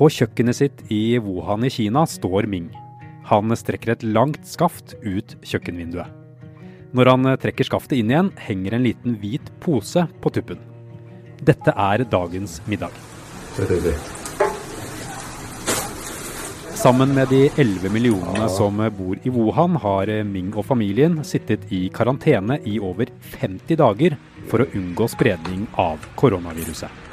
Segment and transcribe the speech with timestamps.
[0.00, 2.70] På kjøkkenet sitt i Wuhan i Kina står Ming.
[3.28, 6.08] Han strekker et langt skaft ut kjøkkenvinduet.
[6.96, 10.56] Når han trekker skaftet inn igjen, henger en liten hvit pose på tuppen.
[11.44, 12.96] Dette er dagens middag.
[16.80, 21.90] Sammen med de 11 millionene som bor i Wuhan, har Ming og familien sittet i
[21.92, 24.16] karantene i over 50 dager
[24.48, 27.09] for å unngå spredning av koronaviruset.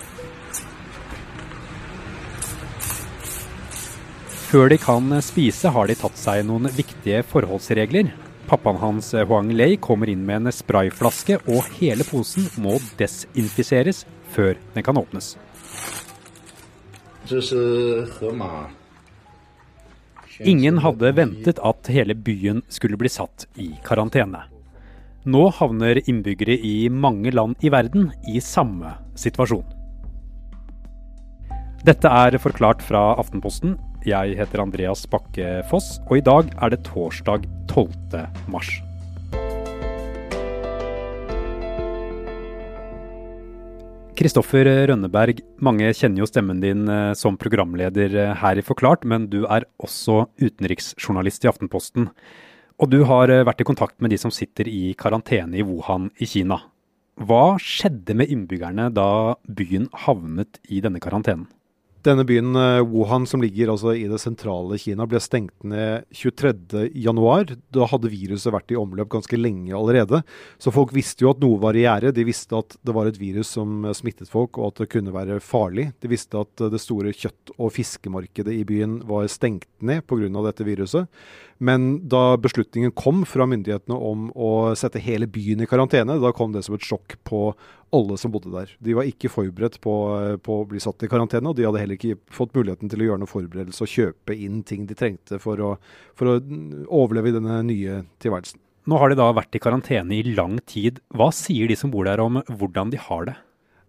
[4.47, 8.13] Før de kan spise, har de tatt seg noen viktige forholdsregler.
[8.47, 14.55] Pappaen hans Huang Lei kommer inn med en sprayflaske, og hele posen må desinfiseres før
[14.71, 15.33] den kan åpnes.
[20.47, 24.45] Ingen hadde ventet at hele byen skulle bli satt i karantene.
[25.27, 29.65] Nå havner innbyggere i mange land i verden i samme situasjon.
[31.83, 33.75] Dette er forklart fra Aftenposten.
[34.05, 38.27] Jeg heter Andreas Bakke Foss, og i dag er det torsdag 12.
[38.51, 38.69] mars.
[44.17, 49.27] Kristoffer Rønneberg, mange kjenner jo stemmen din eh, som programleder eh, her i Forklart, men
[49.29, 52.09] du er også utenriksjournalist i Aftenposten.
[52.81, 56.09] Og du har eh, vært i kontakt med de som sitter i karantene i Wuhan
[56.17, 56.63] i Kina.
[57.17, 61.45] Hva skjedde med innbyggerne da byen havnet i denne karantenen?
[62.05, 67.55] Denne byen eh, Wuhan, som ligger altså i det sentrale Kina, ble stengt ned 23.1.
[67.73, 70.21] Da hadde viruset vært i omløp ganske lenge allerede.
[70.61, 72.13] Så folk visste jo at noe var i gjære.
[72.15, 75.39] De visste at det var et virus som smittet folk, og at det kunne være
[75.43, 75.89] farlig.
[76.03, 80.29] De visste at det store kjøtt- og fiskemarkedet i byen var stengt ned pga.
[80.47, 81.07] dette viruset.
[81.57, 86.53] Men da beslutningen kom fra myndighetene om å sette hele byen i karantene, da kom
[86.53, 87.49] det som et sjokk på
[87.95, 88.71] alle som bodde der.
[88.83, 89.93] De var ikke forberedt på,
[90.43, 93.09] på, å bli satt i karantene, og de hadde heller ikke fått muligheten til å
[93.09, 95.73] gjøre noe forberedelse og kjøpe inn ting de trengte for å,
[96.17, 96.37] for å
[96.99, 98.61] overleve i denne nye tilværelsen.
[98.87, 101.01] Nå har de da vært i karantene i lang tid.
[101.11, 103.35] Hva sier de som bor der om hvordan de har det?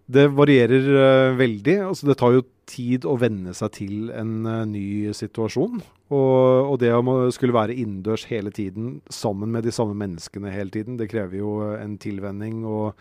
[0.08, 1.76] Det varierer uh, veldig.
[1.90, 5.80] Altså, det tar jo tid å venne seg til en uh, ny situasjon.
[6.08, 10.72] Og, og, det å skulle være innendørs hele tiden sammen med de samme menneskene hele
[10.72, 12.94] tiden, det krever jo en tilvenning og,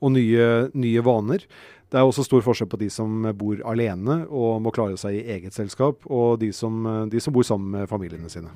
[0.00, 1.44] og nye, nye, vaner.
[1.92, 5.26] Det er også stor forskjell på de som bor alene og må klare seg i
[5.36, 6.80] eget selskap, og de som,
[7.12, 8.50] de som bor sammen med familiene sine.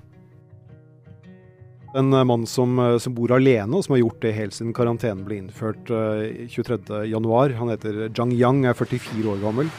[1.96, 5.38] En mann som, som, bor alene, og som har gjort det helt siden karantenen ble
[5.40, 7.54] innført uh, 23.1.
[7.60, 9.72] Han heter Zhang Yang, er 44 år gammel.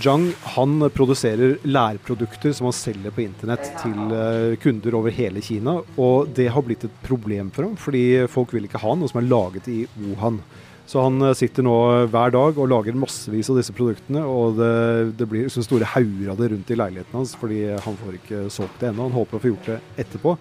[0.00, 5.76] Zhang han produserer lærprodukter som han selger på internett til uh, kunder over hele Kina.
[6.00, 9.20] Og det har blitt et problem for ham, fordi folk vil ikke ha noe som
[9.20, 10.40] er laget i Wuhan.
[10.88, 11.76] Så han uh, sitter nå
[12.08, 14.24] hver dag og lager massevis av disse produktene.
[14.24, 14.72] Og det,
[15.20, 18.44] det blir så store hauger av det rundt i leiligheten hans, fordi han får ikke
[18.54, 19.10] solgt det ennå.
[19.10, 20.38] Han håper å få gjort det etterpå.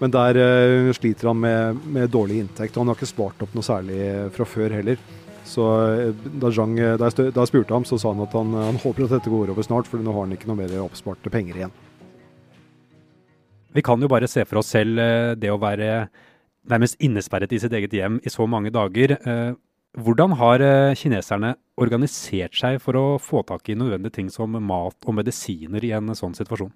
[0.00, 2.74] Men der uh, sliter han med, med dårlig inntekt.
[2.74, 3.98] Og han har ikke spart opp noe særlig
[4.34, 5.00] fra før heller.
[5.46, 8.36] Så uh, da, Zhang, uh, da, jeg, da jeg spurte ham, så sa han at
[8.36, 10.78] han, han, håper at dette går over snart, for nå har han ikke noe mer
[10.82, 11.74] oppsparte penger igjen.
[13.74, 16.06] Vi kan jo bare se for oss selv eh, det å være
[16.70, 19.16] nærmest innesperret i sitt eget hjem i så mange dager.
[20.00, 20.62] Hvordan har
[20.96, 25.92] kineserne organisert seg for å få tak i nødvendige ting som mat og medisiner i
[25.98, 26.72] en sånn situasjon?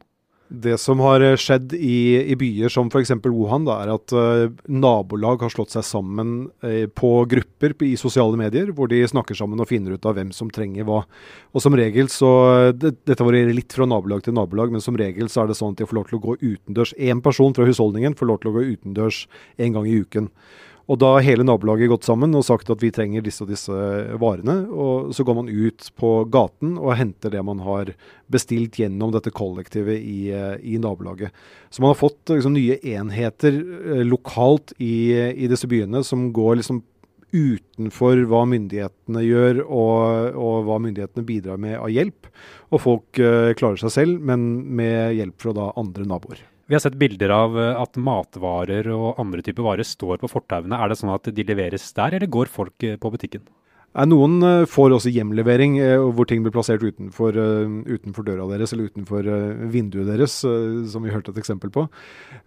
[0.49, 3.11] Det som har eh, skjedd i, i byer som f.eks.
[3.27, 8.39] Wuhan, da, er at uh, nabolag har slått seg sammen uh, på grupper i sosiale
[8.41, 11.03] medier, hvor de snakker sammen og finner ut av hvem som trenger hva.
[11.53, 12.31] Og som regel så,
[12.73, 15.77] det, Dette varierer litt fra nabolag til nabolag, men som regel så er det sånn
[15.77, 16.95] at de får lov til å gå utendørs.
[16.97, 19.27] Én person fra husholdningen får lov til å gå utendørs
[19.61, 20.33] en gang i uken.
[20.89, 23.77] Og da har hele nabolaget gått sammen og sagt at vi trenger disse og disse
[24.21, 27.93] varene, og så går man ut på gaten og henter det man har
[28.33, 30.33] bestilt gjennom dette kollektivet i,
[30.65, 31.35] i nabolaget.
[31.69, 36.63] Så man har fått liksom, nye enheter eh, lokalt i, i, disse byene som går
[36.63, 36.81] liksom
[37.29, 42.31] utenfor hva myndighetene gjør og, og, hva myndighetene bidrar med av hjelp.
[42.73, 44.49] Og folk uh, klarer seg selv, men
[44.79, 46.41] med hjelp fra da andre naboer.
[46.69, 50.77] Vi har sett bilder av eh, at matvarer og andre typer varer står på fortauene.
[50.77, 53.47] Er det sånn at de leveres der, eller går folk eh, på butikken?
[54.05, 55.79] Noen eh, får også hjemlevering,
[56.13, 57.39] hvor ting blir plassert utenfor,
[57.89, 59.31] utenfor, døra deres eller utenfor
[59.73, 60.35] vinduet deres,
[60.93, 61.87] som vi hørte et eksempel på.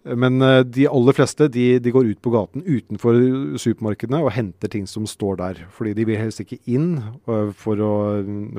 [0.06, 0.38] Men
[0.70, 3.18] de aller fleste de, de går ut på gaten utenfor
[3.58, 5.64] supermarkedene og henter ting som står der.
[5.74, 6.94] Fordi de vil helst ikke inn,
[7.58, 7.90] for å,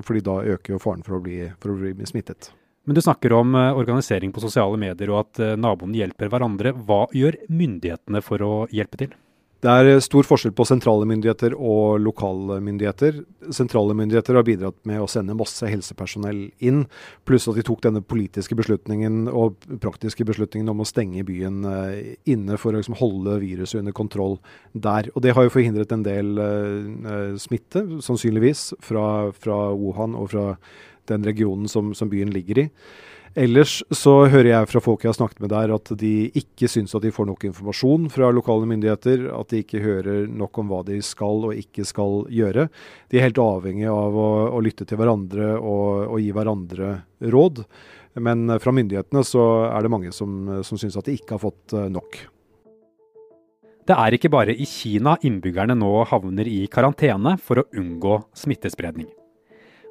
[0.04, 2.52] fordi da øker jo faren for å bli, for å bli smittet.
[2.84, 6.76] Men du snakker om eh, organisering på sosiale medier og at eh, naboene hjelper hverandre.
[6.84, 9.14] Hva gjør myndighetene for å hjelpe til?
[9.64, 13.22] Det er stor forskjell på sentrale myndigheter og lokale myndigheter.
[13.56, 16.82] Sentrale myndigheter har bidratt med å sende masse helsepersonell inn,
[17.24, 21.64] pluss at de tok denne politiske beslutningen og praktiske beslutningen om å stenge byen
[22.28, 24.36] inne for å liksom, holde viruset under kontroll
[24.76, 25.08] der.
[25.16, 30.50] Og Det har jo forhindret en del uh, smitte, sannsynligvis, fra, fra, Wuhan og fra
[31.12, 32.70] den regionen som, som byen ligger i.
[33.34, 36.94] Ellers så hører jeg fra folk jeg har snakket med der, at de ikke syns
[36.94, 39.26] at de får nok informasjon fra lokale myndigheter.
[39.34, 42.68] At de ikke hører nok om hva de skal og ikke skal gjøre.
[43.10, 46.92] De er helt avhengig av å, å lytte til hverandre og, og, gi hverandre
[47.34, 47.64] råd.
[48.22, 51.74] Men fra myndighetene så er det mange som, som syns at de ikke har fått
[51.74, 52.22] eh, nok.
[53.84, 59.10] Det er ikke bare i Kina innbyggerne nå havner i karantene for å unngå smittespredning.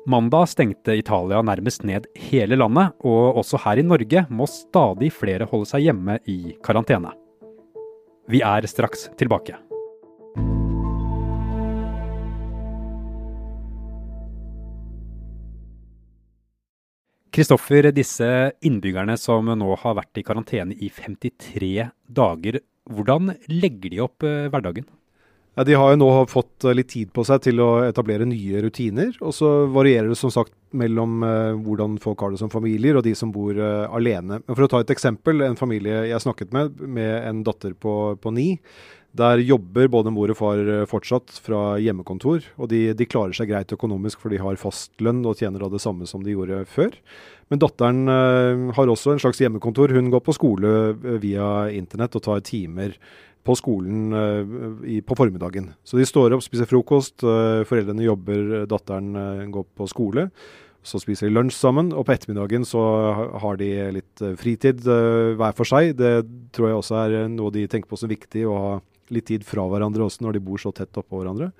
[0.02, 5.46] Mandag stengte Italia nærmest ned hele landet, og også her i Norge må stadig flere
[5.46, 7.12] holde seg hjemme i karantene.
[8.26, 9.54] Vi er straks tilbake.
[17.32, 18.26] Kristoffer, disse
[18.66, 22.58] innbyggerne som nå har vært i karantene i 53 dager,
[22.90, 24.90] hvordan legger de opp eh, hverdagen?
[25.52, 28.62] Ja, de har jo nå fått eh, litt tid på seg til å etablere nye
[28.64, 29.10] rutiner.
[29.20, 33.04] Og så varierer det som sagt mellom eh, hvordan folk har det som familier og
[33.04, 34.40] de som bor eh, alene.
[34.40, 35.44] Men For å ta et eksempel.
[35.44, 38.54] En familie jeg snakket med, med en datter på, på ni.
[39.12, 42.46] Der jobber både mor og far fortsatt fra hjemmekontor.
[42.56, 45.82] Og de, de, klarer seg greit økonomisk, for de har fastlønn og tjener da det
[45.84, 46.96] samme som de gjorde før.
[47.52, 48.08] Men datteren
[48.72, 49.92] har også en slags hjemmekontor.
[49.92, 50.72] Hun går på skole
[51.20, 52.96] via internett og tar timer
[53.46, 55.72] på skolen uh, i, på formiddagen.
[55.84, 60.28] Så de står opp, spiser frokost, uh, foreldrene jobber, datteren uh, går på skole.
[60.86, 62.80] Så spiser de lunsj sammen, og på ettermiddagen så
[63.42, 65.92] har de litt fritid hver for seg.
[65.94, 68.72] Det tror jeg også er noe de tenker på som viktig, å ha
[69.14, 71.52] litt tid fra hverandre også når de bor så tett oppå hverandre.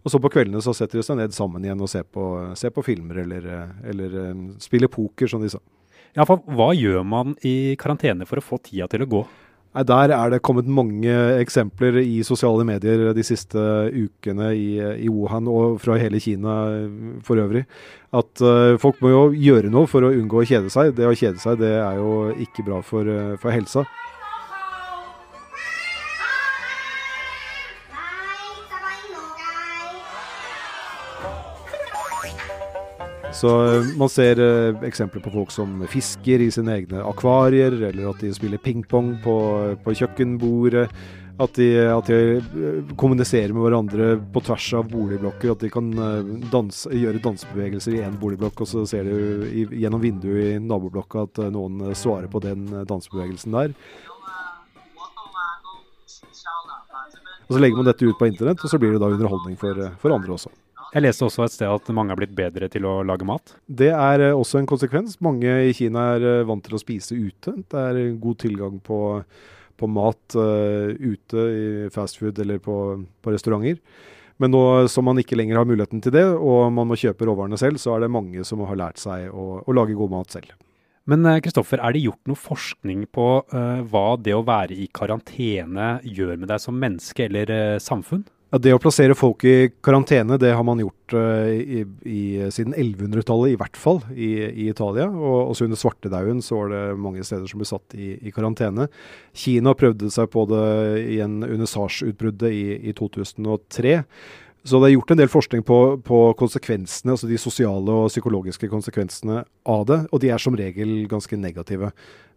[0.00, 2.24] Og så på kveldene så setter de seg ned sammen igjen og ser på,
[2.56, 3.50] ser på filmer eller,
[3.92, 4.16] eller
[4.64, 5.60] spiller poker, som de sa.
[6.16, 9.22] Ja, for Hva gjør man i karantene for å få tida til å gå?
[9.72, 13.56] Nei, Der er det kommet mange eksempler i sosiale medier de siste
[13.88, 14.76] ukene i,
[15.06, 16.56] i Wuhan og fra hele Kina
[17.24, 17.64] for øvrig.
[18.12, 20.92] At uh, folk må jo gjøre noe for å unngå å kjede seg.
[20.98, 23.86] Det å kjede seg det er jo ikke bra for, uh, for helsa.
[33.42, 38.12] Så eh, man ser eh, eksempler på folk som fisker i sine egne akvarier, eller
[38.12, 39.34] at de spiller pingpong på,
[39.82, 40.86] på kjøkkenbordet.
[41.42, 45.56] At de, at de, eh, kommuniserer med hverandre på tvers av boligblokker.
[45.56, 45.90] At de kan
[46.54, 51.26] danse, gjøre dansebevegelser i én boligblokk, og så ser du i, gjennom vinduet i naboblokka
[51.26, 53.74] at noen svarer på den dansebevegelsen der.
[57.42, 59.88] Og Så legger man dette ut på internett, og så blir det da underholdning for,
[59.98, 60.52] for andre også.
[60.92, 63.54] Jeg leste også et sted at mange har blitt bedre til å lage mat.
[63.64, 65.16] Det er eh, også en konsekvens.
[65.24, 67.54] Mange i Kina er eh, vant til å spise ute.
[67.72, 68.98] Det er god tilgang på,
[69.80, 72.76] på mat uh, ute i fastfood eller på,
[73.24, 73.80] på, restauranter.
[74.36, 74.60] Men nå
[74.92, 77.94] som man ikke lenger har muligheten til det, og man må kjøpe råvarene selv, så
[77.94, 80.52] er det mange som har lært seg å, å lage god mat selv.
[81.08, 85.94] Men Kristoffer, er det gjort noe forskning på uh, hva det å være i karantene
[86.04, 88.26] gjør med deg som menneske eller uh, samfunn?
[88.52, 92.74] Ja, det å plassere folk i karantene det har man gjort uh, i, i, siden
[92.76, 95.06] 1100-tallet, i hvert fall i, i Italia.
[95.08, 98.90] Og også under svartedauden så var det mange steder som ble satt i, i karantene.
[99.32, 100.66] Kina prøvde seg på det
[101.14, 103.96] igjen under SARS-utbruddet i, 2003.
[104.68, 108.68] Så det er gjort en del forskning på, på, konsekvensene, altså de sosiale og psykologiske
[108.70, 111.88] konsekvensene av det, og de er som regel ganske negative.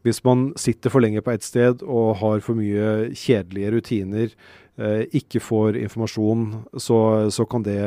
[0.05, 4.33] Hvis man sitter for lenge på ett sted og har for mye kjedelige rutiner,
[5.15, 6.41] ikke får informasjon,
[6.75, 6.97] så,
[7.31, 7.79] så, kan det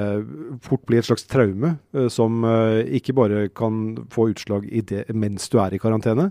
[0.64, 5.50] fort bli et slags traume eh, som eh, ikke bare kan få utslag det mens
[5.52, 6.30] du er i karantene,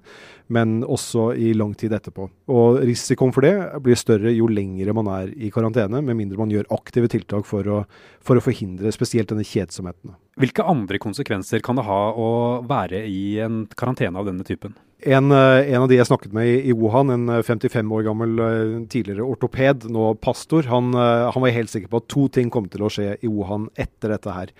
[0.49, 2.25] men også i lang tid etterpå.
[2.49, 3.53] Og Risikoen for det
[3.85, 7.69] blir større jo lengre man er i karantene, med mindre man gjør aktive tiltak for
[7.69, 7.83] å,
[8.25, 10.17] for å forhindre spesielt denne kjedsomheten.
[10.41, 12.29] Hvilke andre konsekvenser kan det ha å
[12.65, 14.73] være i en karantene av denne typen?
[14.99, 18.39] En, eh, en, av de jeg snakket med i, Wuhan, en 55 eh, år gammel
[18.41, 22.65] eh, tidligere ortoped, nå pastor, han, han, var helt sikker på at to ting kom
[22.73, 24.53] til å skje i Wuhan etter dette her.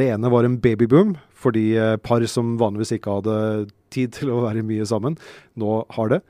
[0.00, 3.36] Det ene var en babyboom, fordi par som vanligvis ikke hadde
[3.92, 5.18] tid til å være mye sammen,
[5.60, 6.22] nå har det.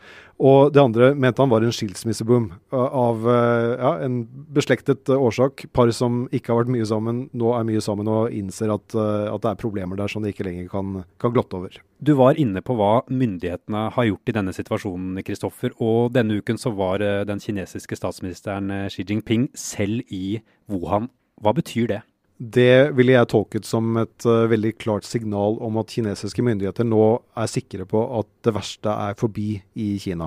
[0.42, 5.68] Og det andre mente han var en skilsmisseboom av ja, en beslektet årsak.
[5.70, 9.44] Par som ikke har vært mye sammen, nå er mye sammen og innser at, at
[9.44, 11.78] det er problemer der som de ikke lenger kan, kan glotte over.
[12.02, 15.76] Du var inne på hva myndighetene har gjort i denne situasjonen, Kristoffer.
[15.78, 21.12] Og denne uken så var den kinesiske statsministeren Xi Jinping selv i Wuhan.
[21.42, 22.02] Hva betyr det?
[22.42, 27.04] Det ville jeg tolket som et uh, veldig klart signal om at kinesiske myndigheter nå
[27.38, 30.26] er sikre på at det verste er forbi i Kina.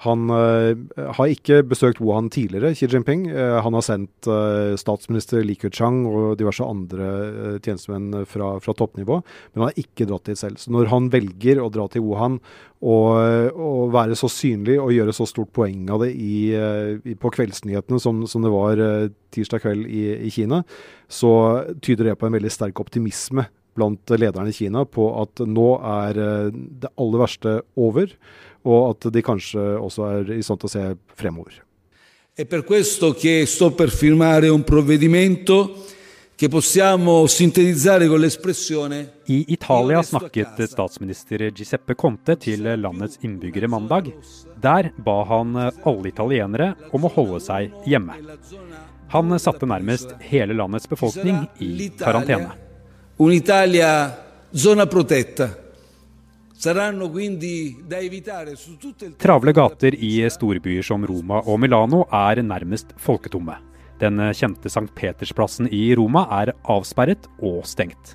[0.00, 0.72] Han uh,
[1.18, 3.26] har ikke besøkt Wuhan tidligere, Xi Jinping.
[3.28, 4.28] Uh, han har sendt
[4.80, 10.30] statsminister Li Keqiang og diverse andre tjenestemenn fra, fra, toppnivå, men han har ikke dratt
[10.30, 10.60] dit selv.
[10.60, 12.40] Så når han velger å dra til Wuhan
[12.80, 17.32] og, og være så synlig og gjøre så stort poeng av det i, i, på
[17.34, 18.80] kveldsnyhetene som, som, det var
[19.36, 20.62] tirsdag kveld i, i Kina,
[21.12, 21.32] så
[21.84, 23.44] tyder det på en veldig sterk optimisme
[23.76, 26.22] blant lederne i Kina på at nå er
[26.82, 28.14] det aller verste over
[28.64, 30.86] og at de kanskje også er i stand til å se
[31.16, 31.62] fremover.
[32.34, 35.84] È per questo che sto per firmare un provvedimento
[36.40, 44.08] che possiamo sintetizzare con l'espressione I Italia snakket statsminister Giuseppe Conte til landets innbyggere mandag.
[44.56, 48.16] Der ba han alle italienere om å holde seg hjemme.
[49.12, 52.56] Han satte nærmest hele landets befolkning i karantene.
[53.20, 53.92] Un'Italia
[54.54, 55.50] zona protetta.
[59.18, 63.56] Travle gater i storbyer som Roma og Milano er nærmest folketomme.
[64.00, 64.90] Den kjente St.
[64.92, 68.14] Petersplassen i Roma er avsperret og stengt.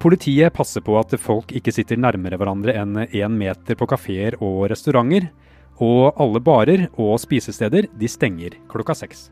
[0.00, 4.70] Politiet passer på at folk ikke sitter nærmere hverandre enn én meter på kafeer og
[4.72, 5.28] restauranter,
[5.76, 9.28] og alle barer og spisesteder de stenger klokka seks.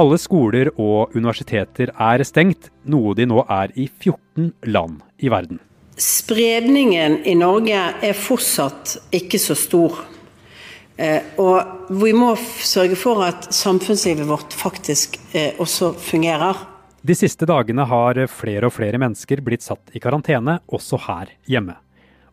[0.00, 5.60] Alle skoler og universiteter er stengt, noe de nå er i 14 land i verden.
[6.00, 9.98] Spredningen i Norge er fortsatt ikke så stor.
[10.96, 16.64] Eh, og vi må sørge for at samfunnslivet vårt faktisk eh, også fungerer.
[17.04, 21.76] De siste dagene har flere og flere mennesker blitt satt i karantene, også her hjemme.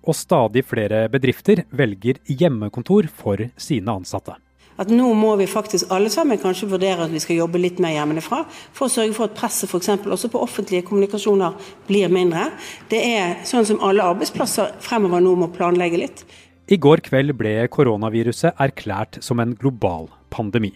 [0.08, 4.40] Og stadig flere bedrifter velger hjemmekontor for sine ansatte
[4.78, 7.96] at nå må vi faktisk alle sammen kanskje vurdere at vi skal jobbe litt mer
[7.96, 8.44] hjemmefra,
[8.76, 9.90] for å sørge for at presset f.eks.
[10.06, 11.58] også på offentlige kommunikasjoner
[11.90, 12.52] blir mindre.
[12.92, 16.26] Det er sånn som alle arbeidsplasser fremover nå må planlegge litt.
[16.68, 20.74] I går kveld ble koronaviruset erklært som en global pandemi.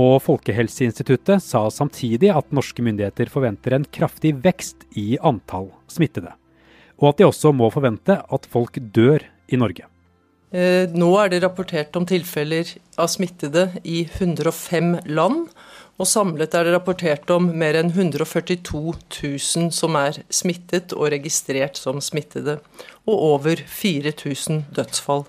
[0.00, 6.32] Og Folkehelseinstituttet sa samtidig at norske myndigheter forventer en kraftig vekst i antall smittede.
[6.96, 9.91] Og at de også må forvente at folk dør i Norge.
[10.52, 12.68] Eh, nå er det rapportert om tilfeller
[13.00, 15.46] av smittede i 105 land.
[16.00, 21.80] Og samlet er det rapportert om mer enn 142 000 som er smittet og registrert
[21.80, 22.58] som smittede.
[23.08, 25.24] Og over 4000 dødsfall.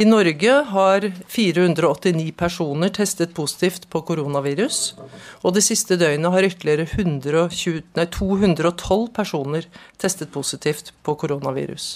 [0.00, 4.94] I Norge har 489 personer testet positivt på koronavirus.
[5.42, 9.66] Og det siste døgnet har ytterligere 120, nei, 212 personer
[9.98, 11.90] testet positivt på koronavirus.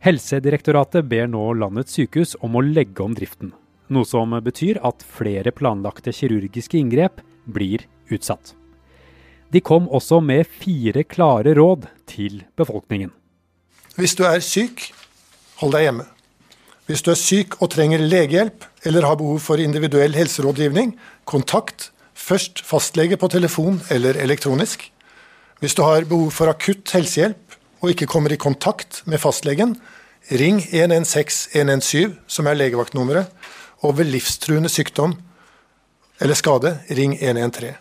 [0.00, 3.52] Helsedirektoratet ber nå landets sykehus om å legge om driften.
[3.92, 8.54] Noe som betyr at flere planlagte kirurgiske inngrep blir utsatt.
[9.52, 13.10] De kom også med fire klare råd til befolkningen.
[13.98, 14.86] Hvis du er syk,
[15.60, 16.06] hold deg hjemme.
[16.88, 20.94] Hvis du er syk og trenger legehjelp eller har behov for individuell helserådgivning,
[21.28, 24.86] kontakt først fastlege på telefon eller elektronisk.
[25.60, 27.49] Hvis du har behov for akutt helsehjelp,
[27.80, 29.74] og ikke kommer i kontakt med fastlegen,
[30.30, 33.32] ring 116 117, som er legevaktnummeret,
[33.84, 35.16] og ved livstruende sykdom
[36.20, 37.78] eller skade, ring 113.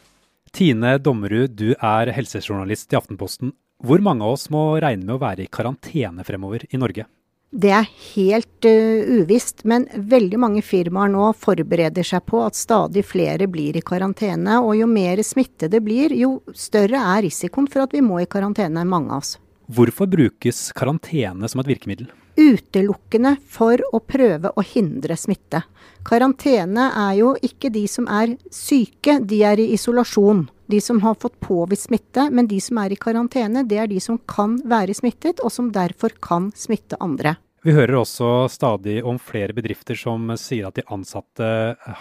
[0.55, 3.51] Tine Dommerud, du er helsejournalist i Aftenposten.
[3.83, 7.05] Hvor mange av oss må regne med å være i karantene fremover i Norge?
[7.49, 13.01] Det er helt uh, uvisst, men veldig mange firmaer nå forbereder seg på at stadig
[13.09, 14.59] flere blir i karantene.
[14.61, 18.29] Og jo mer smitte det blir, jo større er risikoen for at vi må i
[18.29, 19.37] karantene, mange av oss.
[19.69, 22.07] Hvorfor brukes karantene som et virkemiddel?
[22.39, 25.61] Utelukkende for å prøve å hindre smitte.
[26.07, 30.47] Karantene er jo ikke de som er syke, de er i isolasjon.
[30.69, 34.01] De som har fått påvist smitte, men de som er i karantene, det er de
[34.01, 37.35] som kan være smittet, og som derfor kan smitte andre.
[37.65, 41.47] Vi hører også stadig om flere bedrifter som sier at de ansatte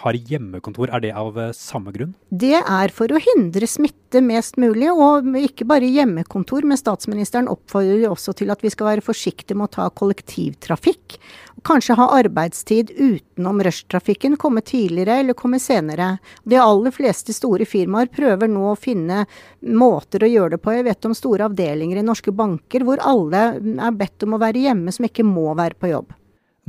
[0.01, 0.87] har hjemmekontor.
[0.95, 2.13] Er det av samme grunn?
[2.31, 8.07] Det er for å hindre smitte mest mulig, og ikke bare hjemmekontor, men statsministeren oppfordrer
[8.07, 11.19] også til at vi skal være forsiktige med å ta kollektivtrafikk.
[11.65, 16.17] Kanskje ha arbeidstid utenom rushtrafikken, komme tidligere eller komme senere.
[16.43, 19.25] De aller fleste store firmaer prøver nå å finne
[19.61, 20.73] måter å gjøre det på.
[20.75, 24.65] Jeg vet om store avdelinger i norske banker hvor alle er bedt om å være
[24.69, 26.13] hjemme som ikke må være på jobb.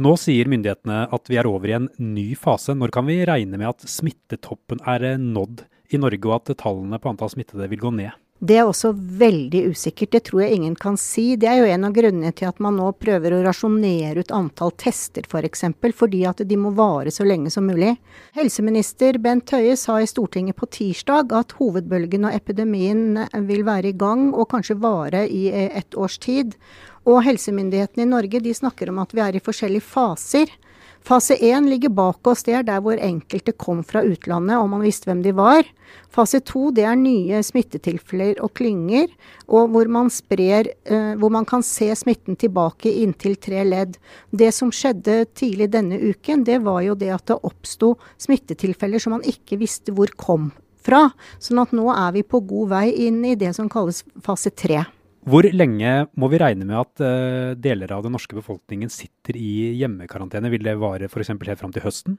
[0.00, 2.73] Nå sier myndighetene at vi er over i en ny fase.
[2.73, 7.11] Når kan vi regne med at smittetoppen er nådd i Norge, og at tallene på
[7.11, 8.14] antall smittede vil gå ned?
[8.40, 10.14] Det er også veldig usikkert.
[10.14, 11.35] Det tror jeg ingen kan si.
[11.37, 14.73] Det er jo en av grunnene til at man nå prøver å rasjonere ut antall
[14.80, 17.92] tester f.eks., for eksempel, fordi at de må vare så lenge som mulig.
[18.38, 23.99] Helseminister Bent Høie sa i Stortinget på tirsdag at hovedbølgen av epidemien vil være i
[24.00, 26.56] gang og kanskje vare i et års tid.
[27.04, 30.49] Og helsemyndighetene i Norge de snakker om at vi er i forskjellige faser.
[31.00, 34.85] Fase én ligger bak oss, det er der hvor enkelte kom fra utlandet og man
[34.85, 35.64] visste hvem de var.
[36.12, 39.09] Fase to det er nye smittetilfeller og klynger,
[39.49, 43.97] og hvor man, sprer, eh, hvor man kan se smitten tilbake inntil tre ledd.
[44.30, 49.16] Det som skjedde tidlig denne uken, det var jo det at det oppsto smittetilfeller som
[49.16, 50.52] man ikke visste hvor kom
[50.85, 51.09] fra.
[51.40, 54.85] Sånn at nå er vi på god vei inn i det som kalles fase tre.
[55.28, 59.76] Hvor lenge må vi regne med at uh, deler av den norske befolkningen sitter i
[59.76, 60.48] hjemmekarantene?
[60.52, 61.34] Vil det vare f.eks.
[61.34, 62.16] helt fram til høsten?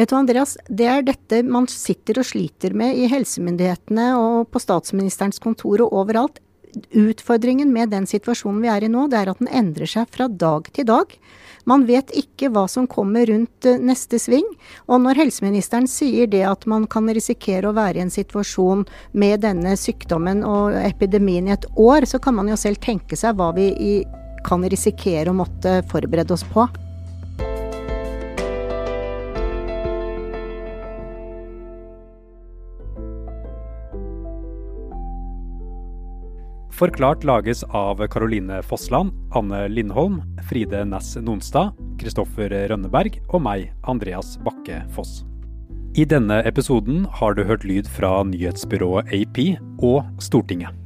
[0.00, 4.62] Vet du Andreas, Det er dette man sitter og sliter med i helsemyndighetene og på
[4.64, 6.40] statsministerens kontor og overalt.
[6.92, 10.28] Utfordringen med den situasjonen vi er i nå, det er at den endrer seg fra
[10.28, 11.12] dag til dag.
[11.68, 14.46] Man vet ikke hva som kommer rundt eh, neste sving.
[14.88, 19.44] Og når helseministeren sier det at man kan risikere å være i en situasjon med
[19.44, 23.52] denne sykdommen og epidemien i et år, så kan man jo selv tenke seg hva
[23.56, 24.02] vi
[24.46, 26.68] kan risikere å måtte forberede oss på.
[36.78, 44.36] Forklart lages av Caroline Fossland, Anne Lindholm, Fride Næss Nonstad, Kristoffer Rønneberg og meg, Andreas
[44.46, 45.24] Bakke Foss.
[45.98, 49.40] I denne episoden har du hørt lyd fra nyhetsbyrået AP
[49.82, 50.77] og Stortinget.